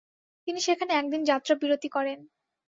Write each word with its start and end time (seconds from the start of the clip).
তিনি 0.47 0.59
সেখানে 0.61 0.91
একদিন 0.93 1.21
যাত্রা 1.23 1.53
বিরতি 1.61 1.89
করেন। 1.89 2.19